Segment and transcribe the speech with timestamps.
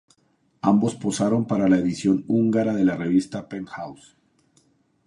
[0.63, 4.17] Ambos posaron para la edición húngara de la revista "Penthouse".